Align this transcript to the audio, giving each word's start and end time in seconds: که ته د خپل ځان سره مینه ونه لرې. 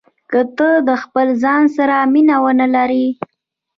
که 0.31 0.39
ته 0.57 0.69
د 0.87 0.89
خپل 1.03 1.27
ځان 1.43 1.63
سره 1.77 1.95
مینه 2.13 2.35
ونه 2.43 2.67
لرې. 2.75 3.07